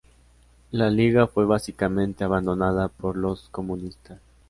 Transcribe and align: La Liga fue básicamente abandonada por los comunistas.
La 0.71 0.89
Liga 0.89 1.27
fue 1.27 1.45
básicamente 1.45 2.23
abandonada 2.23 2.87
por 2.87 3.15
los 3.15 3.49
comunistas. 3.49 4.19